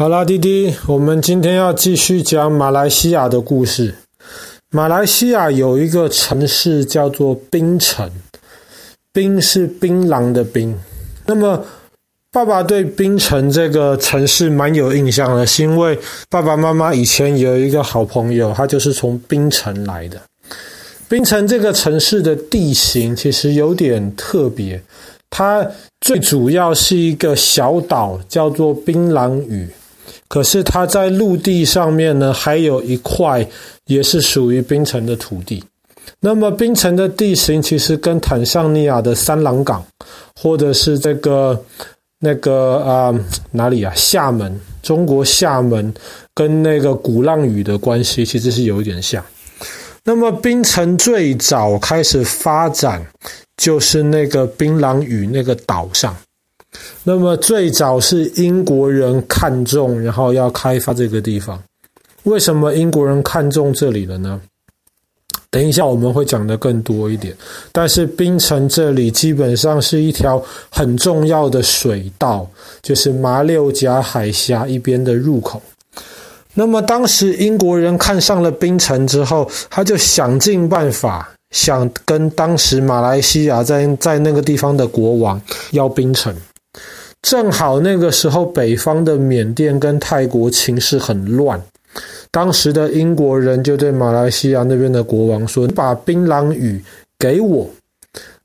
[0.00, 3.94] 好啦，弟弟，我们今天要继续讲马来西亚的故事。
[4.70, 8.10] 马来西亚有一个城市叫做槟城，
[9.12, 10.74] 槟是槟榔的槟。
[11.26, 11.62] 那么，
[12.32, 15.98] 爸爸对槟城这个城市蛮有印象的，是因为
[16.30, 20.18] 爸爸妈妈以前有一个好朋友，他就是从槟城来的。
[21.10, 24.80] 槟城这个城市的地形其实有点特别，
[25.28, 25.70] 它
[26.00, 29.68] 最主要是一个小岛，叫做槟榔屿。
[30.30, 33.44] 可是它在陆地上面呢，还有一块
[33.86, 35.62] 也是属于槟城的土地。
[36.20, 39.84] 那么槟城的地形其实跟坦桑尼亚的三郎港，
[40.36, 41.60] 或者是这个
[42.20, 43.12] 那个啊、
[43.50, 45.92] 哪里啊厦门，中国厦门
[46.32, 49.24] 跟那个鼓浪屿的关系其实是有一点像。
[50.04, 53.04] 那么槟城最早开始发展
[53.56, 56.16] 就是那个槟榔屿那个岛上。
[57.04, 61.60] 那么最早是英国人看中，然后要开发这个地方。
[62.24, 64.40] 为什么英国人看中这里了呢？
[65.50, 67.34] 等一下我们会讲得更多一点。
[67.72, 70.40] 但是槟城这里基本上是一条
[70.70, 72.48] 很重要的水道，
[72.82, 75.60] 就是马六甲海峡一边的入口。
[76.54, 85.40] 那么当时英国人看上了槟城之后，他就想尽办法想跟当时马来西亚在在那个地方的国王
[85.72, 86.32] 要槟城。
[87.22, 91.60] 正好那个时候，北方的缅甸跟泰国情势很乱。
[92.30, 96.82] 当时的英国人就对马来西亚那边的国王说：“你把槟榔屿
[97.18, 97.68] 给我，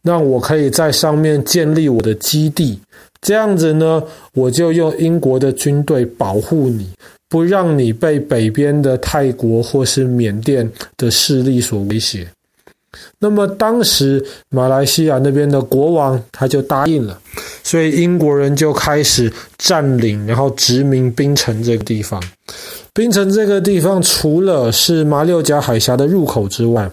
[0.02, 2.80] 让我可以在上面建立我的基地。
[3.22, 6.90] 这样子呢，我就用英国的军队保护你，
[7.30, 12.28] 不让你被北边的泰国或是缅甸的势力所威胁。”
[13.20, 17.20] 那么当时马来西亚那边的国王他就答应了，
[17.64, 22.22] 所以英国人就开始占领，然后殖民槟城这个地方。
[22.94, 26.90] 槟城这个地方除了是马六甲海峡的入口之外，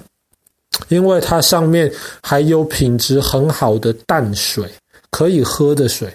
[0.89, 1.92] 因为它上面
[2.23, 4.64] 还有品质很好的淡水，
[5.12, 6.12] 可以喝的水。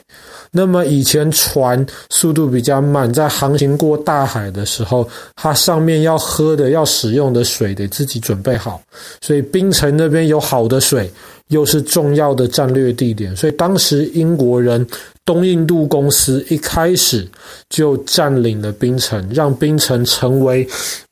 [0.51, 8.81] 那么以前船速度比较慢，在航行过大海的时候，它上面要喝的、要使用的水得自己准备好。
[9.21, 11.11] 所以槟城那边有好的水，
[11.49, 13.35] 又是重要的战略地点。
[13.35, 14.85] 所以当时英国人
[15.25, 17.27] 东印度公司一开始
[17.69, 20.67] 就占领了槟城，让槟城成为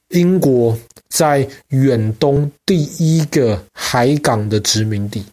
[0.10, 0.76] 英国
[1.10, 5.24] 在远东第一个海港的殖民地。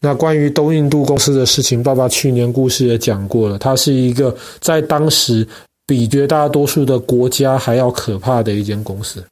[0.00, 3.58] 那关于东印度公司的事情，爸爸去年故事也讲过了。
[3.58, 5.46] 它是一个在当时
[5.86, 9.22] 比绝大多数的国家还要可怕的一间公司。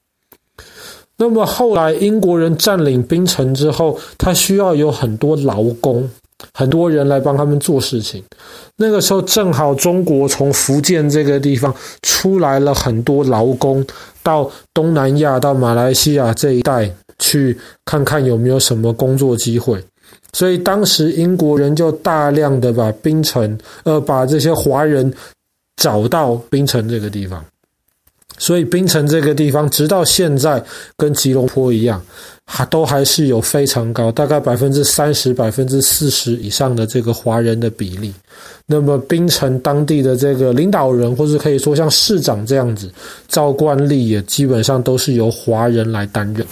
[1.16, 6.08] 那么后来英国人占领槟城之后，他需要有很多劳工，
[6.54, 8.22] 很多人来帮他们做事情。
[8.76, 13.84] 那个时候正好中国从福建这个地方出来了很多劳工，
[14.22, 19.82] 到东南亚、到马来西亚这一带去看看有没有什么工作机会。
[20.32, 25.12] 所以当时英国人就大量的把槟城，呃，把这些华人
[25.76, 27.44] 找到槟城这个地方。
[28.40, 30.62] 所以槟城这个地方直到现在
[30.96, 32.00] 跟吉隆坡一样，
[32.44, 38.14] 还都还是有非常高，大概百分之三十、百分之四十以上的这个华人的比例。
[38.64, 42.88] 那么槟城当地的这个领导人，或是可以说像市长这样子，
[43.26, 46.46] 照惯例也基本上都是由华人来担任。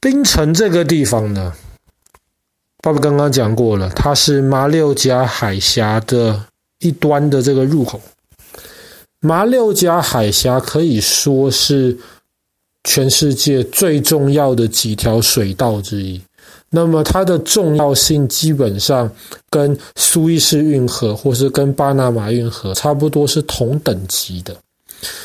[0.00, 1.52] 槟城这个地方呢，
[2.82, 6.40] 爸爸刚刚讲过了，它是马六甲海峡的
[6.78, 8.00] 一端的这个入口。
[9.20, 11.98] 马六甲海峡可以说是
[12.84, 16.20] 全世界最重要的几条水道之一。
[16.70, 19.10] 那么它的重要性基本上
[19.50, 24.54] 跟苏伊士运河或是跟巴拿马运河差不多是同等级的。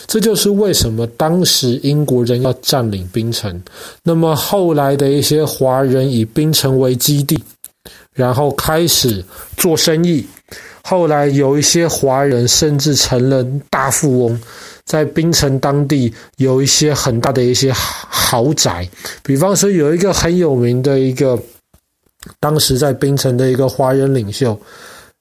[0.06, 3.60] 这就是为什么当时英国人要占领槟城，
[4.04, 7.42] 那么后来的一些华人以槟城为基地，
[8.14, 9.24] 然后开始
[9.58, 10.24] 做生意。
[10.84, 14.40] 后来有一些华人甚至成了大富翁，
[14.86, 18.88] 在槟城当地有一些很大的一些豪宅，
[19.24, 21.42] 比方说有一个很有名的一个，
[22.40, 24.60] 当时在槟城的一个华人领袖，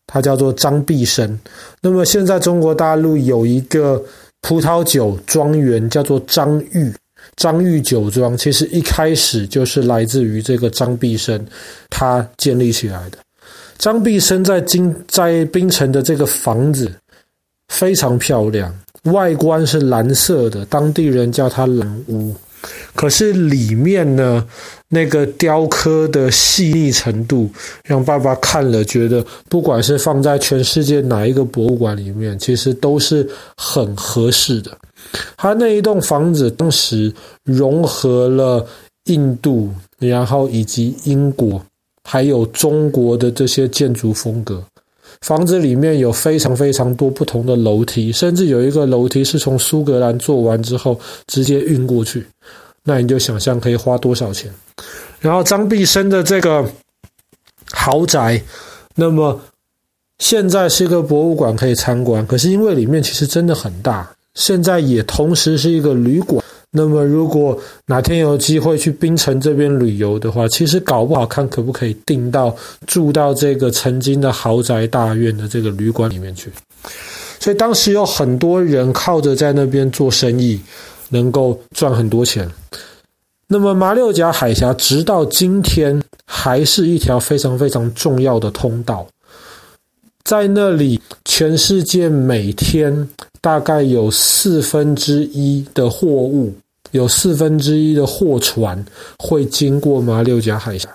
[0.07, 1.41] 他叫做张碧生。
[1.81, 4.05] 那么现在中国大陆有一个。
[4.43, 6.93] 葡萄酒庄园叫做张裕，
[7.37, 11.45] 张裕酒庄其实一开始就是来自于这个张毕生，
[11.89, 13.19] 他建立起来的。
[13.79, 16.93] 张毕生在金在槟城的这个房子
[17.69, 18.73] 非常漂亮，
[19.05, 22.35] 外观是蓝色的，当地人叫它蓝屋。
[22.95, 24.47] 可是里面呢，
[24.89, 27.51] 那个雕刻的细腻程度，
[27.85, 34.71] 让爸爸看了觉得，不管是放在全世界哪一个博物馆里面，其实都是很合适的。
[35.37, 37.13] 他那一栋房子当时
[37.45, 38.65] 融合了
[39.07, 41.61] 印度，然后以及英国，
[42.05, 44.63] 还有中国的这些建筑风格。
[45.23, 52.25] 房子里面有非常非常多不同的楼梯，甚至有一个楼梯是从苏格兰做完之后直接运过去。
[52.85, 54.53] 那你就想象可以花多少钱。
[55.21, 56.65] 然后张碧生的这个
[57.71, 58.43] 豪宅，
[58.95, 59.41] 那么
[60.19, 66.43] 现在是一个博物馆可以参观，可是因为里面其实真的很大，现在也同时是一个旅馆。
[66.75, 72.57] 那么，如果哪天有机会去槟城这边旅游的话，其实搞不好看可不可以订到
[72.87, 76.51] 住到这个曾经的豪宅大院的这个旅馆里面去。
[77.39, 80.59] 所以当时有很多人靠着在那边做生意，
[81.13, 82.51] 能够赚很多钱。
[83.47, 89.07] 那么马六甲海峡直到今天还是一条非常非常重要的通道，
[90.25, 93.09] 在那里，全世界每天
[93.41, 96.53] 大概有四分之一的货物。
[96.91, 98.85] 有四分之一的货船
[99.19, 100.87] 会经过马六甲海峡。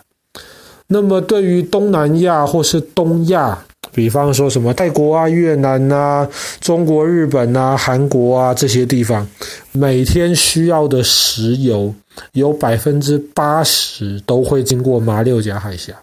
[0.86, 3.66] 那么，对于东南亚或是东亚，
[3.98, 6.30] 比方说什么泰国啊、越南啊、
[6.62, 9.28] 中国、日本啊、韩国啊这些地方，
[9.72, 11.92] 每天需要的石油
[12.34, 15.96] 有百分之八十都会经过马六甲海峡。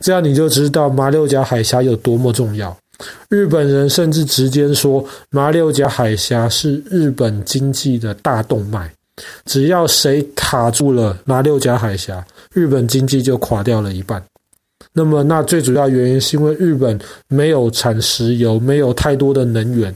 [0.00, 2.76] 这样你就知道马六甲海峡有多么重要。
[3.28, 8.90] 日本人甚至直接说，马六甲海峡是日本经济的大动脉。
[9.44, 14.20] 只要谁卡住了马六甲海峡，日本经济就垮掉了一半。
[14.98, 16.98] 那么，那最主要原因是因为日本
[17.28, 19.94] 没有产石油，没有太多的能源，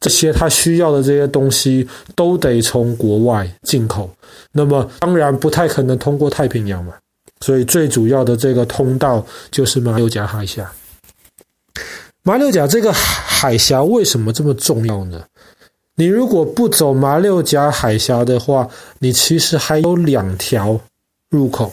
[0.00, 1.86] 这些他需要的这些东西
[2.16, 4.10] 都得从国外进口。
[4.50, 6.94] 那么，当然不太可能通过太平洋嘛。
[7.40, 10.72] 所以，最主要的这个通道就是马六甲海峡。
[12.22, 15.22] 马六甲这个海峡为什么这么重要呢？
[15.96, 18.66] 你如果不走马六甲海峡的话，
[19.00, 20.80] 你其实还有两条
[21.28, 21.70] 入口，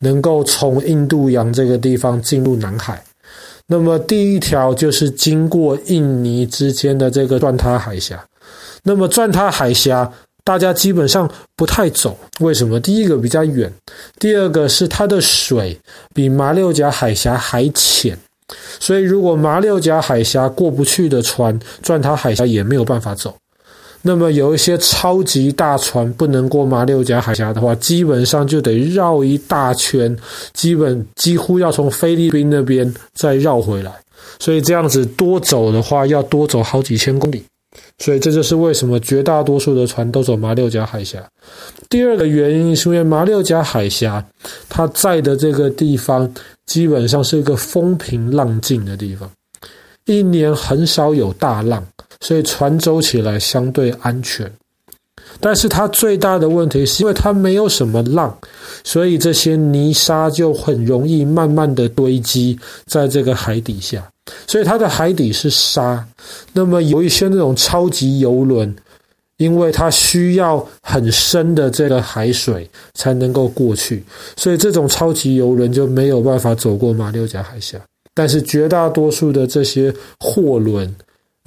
[0.00, 3.02] 能够从印度洋这个地方进入南海。
[3.66, 8.24] 那么第一条就是经过印尼之间的这个钻塔海峡。
[8.82, 10.10] 那么钻塔海峡
[10.42, 12.80] 大家基本上不太走，为什么？
[12.80, 13.70] 第一个比较远，
[14.18, 15.78] 第二个是它的水
[16.14, 18.18] 比马六甲海峡还浅，
[18.80, 23.36] 所以如果马六甲海峡过不去的船，钻塔海峡也没有办法走。
[24.02, 30.16] 那么有一些超级大船不能过马六甲海峡的话，基本上就得绕一大圈，
[30.52, 33.92] 基本几乎要从菲律宾那边再绕回来。
[34.38, 37.42] 所以这样子多走的话，要多走好几千公里。
[37.98, 41.22] 所以这就是为什么绝大多数的船都走马六甲海峡。
[41.88, 44.24] 第二个原因是因为马六甲海峡
[44.68, 46.32] 它在的这个地方
[46.66, 49.28] 基本上是一个风平浪静的地方，
[50.06, 51.84] 一年很少有大浪。
[52.20, 54.50] 所以船走起来相对安全，
[55.40, 58.36] 但是它最大的问题是因为它没有什么浪，
[58.82, 64.04] 所以这些泥沙就很容易慢慢的堆积在这个海底下，
[64.48, 66.04] 所以它的海底是沙。
[66.52, 68.74] 那么有一些那种超级游轮，
[69.36, 74.02] 因为它需要很深的这个海水才能够过去，
[74.36, 77.78] 所以这种超级游轮就没有办法走过马六甲海峡。
[78.12, 80.92] 但是绝大多数的这些货轮。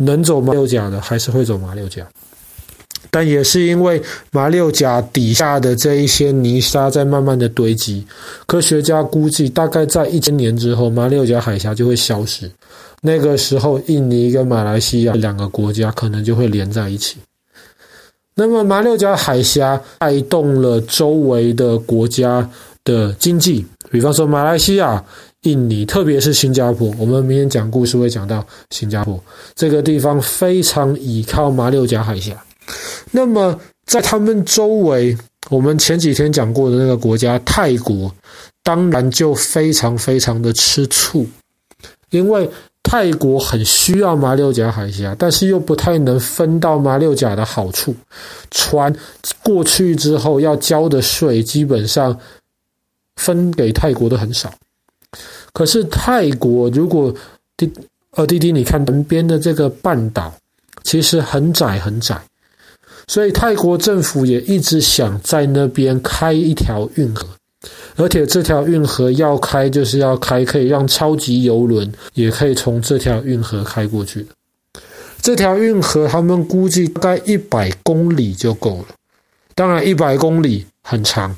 [0.02, 2.06] 能走马六甲的还是会走马六甲，
[3.10, 8.06] 但也是因为马六甲底下的这一些泥沙在慢慢的堆积，
[8.46, 12.50] 科学家估计大概在一千年之后，马六甲海峡就会消失。
[13.02, 17.18] 那个时候，印尼跟马来西亚两个国家可能就会连在一起。
[18.36, 22.48] 那么，马六甲海峡带动了周围的国家
[22.84, 25.04] 的经济，比方说马来西亚。
[25.44, 29.20] 印尼，特别是新加坡，我们明天讲故事会讲到新加坡
[29.56, 32.40] 这个地方非常倚靠马六甲海峡。
[33.10, 35.18] 那么，在他们周围，
[35.50, 38.14] 我们前几天讲过的那个国家泰国，
[38.62, 41.26] 当然就非常非常的吃醋，
[42.12, 42.48] 因为
[42.84, 47.96] 泰国很需要马六甲海峡，但是又不太能分到马六甲的好处。
[48.52, 48.96] 船
[49.42, 52.16] 过去之后要交的税，基本上
[53.16, 54.54] 分给泰国的很少。
[55.54, 57.14] 可是泰国，如果
[57.58, 57.72] 滴
[58.12, 60.34] 呃弟弟，你看南边的这个半岛，
[60.84, 62.22] 其实很窄很窄，
[63.08, 67.28] 所以泰国政府也一直想在那边开一条运河，
[67.96, 74.28] 而且这条运河要开，就是要开可以让超级游轮也可以从这条运河开过去的。
[75.22, 78.96] 这条运河他们估计大概一百公里就够了。
[79.54, 81.36] 当然，一百公里很长，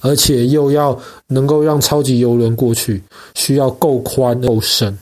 [0.00, 3.02] 而且又要能够让超级邮轮过去，
[3.34, 4.96] 需要够宽够深，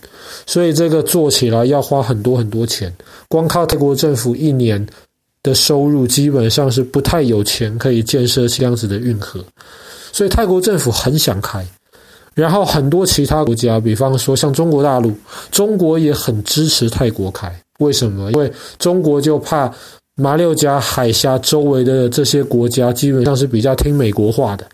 [0.47, 2.93] 所以这个做起来要花很多很多钱。
[3.29, 4.85] 光靠泰国政府一年
[5.43, 9.45] 的收入，基本上是不太有钱可以建设这样子的运河。
[10.13, 11.65] 所以泰国政府很想开，
[12.35, 15.13] 然后很多其他国家，比方说像中国大陆，
[15.51, 17.55] 中国也很支持泰国开。
[17.79, 18.33] 为什么？
[18.33, 19.71] 因为中国就怕
[20.19, 24.67] 马六甲海峡周围的这些国家基本上是比较听美国话的。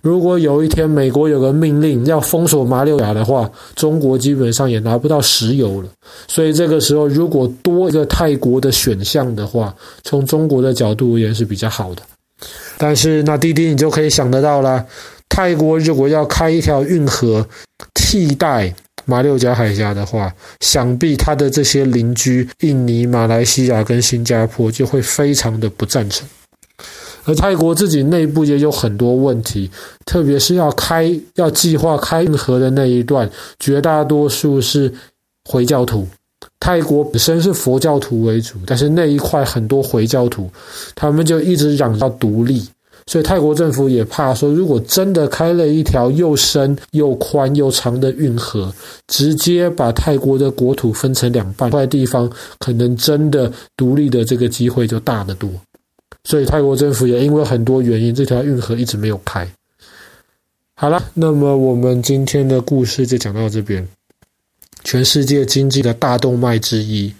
[0.00, 5.88] 如果有一天美国有个命令要封锁马六甲的话，中国基本上也拿不到石油了。
[6.28, 9.74] 所以这个时候，如果多一个泰国的选项的话，
[10.04, 12.02] 从中国的角度而言是比较好的。
[12.78, 14.84] 但是那弟弟你就可以想得到了，
[15.28, 17.44] 泰国如果要开一条运河
[17.94, 18.72] 替代
[19.04, 26.26] 马六甲海峡的话，想必他的这些邻居印尼、马来西亚跟新加坡就会非常的不赞成。
[27.26, 29.70] 而泰国自己内部也有很多问题，
[30.04, 34.92] 特别是要开要计划开运河的那一段，绝大多数是
[35.48, 36.06] 回教徒。
[36.60, 40.50] 泰国本身是佛教徒为主，但是那一块很多回教徒，
[40.94, 42.66] 他们就一直嚷要独立，
[43.06, 48.74] 所以泰国政府也怕说，如果真的开了一条又深又宽又长的运河，
[49.08, 55.50] 直接把泰国的国土分成两半，块地方可能真的独立的这个机会就大得多。
[56.24, 59.46] 所以泰国政府也因为很多原因，这条运河一直没有开。
[60.74, 63.86] 好了，那么我们今天的故事就讲到这边。
[64.82, 67.12] 全世界经济的大动脉之一，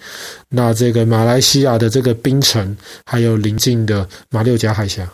[0.49, 2.75] 那这个马来西亚的这个槟城，
[3.05, 5.07] 还有邻近的马六甲海峡。